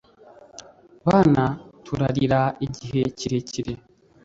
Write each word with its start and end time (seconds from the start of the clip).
Bana 1.07 1.43
turarira 1.85 2.41
igihe 2.65 3.01
kirekire 3.17 3.73